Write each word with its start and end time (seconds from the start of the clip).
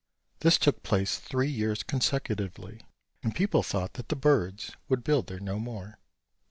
This 0.39 0.57
took 0.57 0.81
place 0.81 1.19
three 1.19 1.51
years 1.51 1.83
consecutively, 1.83 2.81
and 3.21 3.35
people 3.35 3.61
thought 3.61 3.93
the 3.93 4.15
birds 4.15 4.75
would 4.89 5.03
build 5.03 5.27
there 5.27 5.39
no 5.39 5.59
more. 5.59 5.99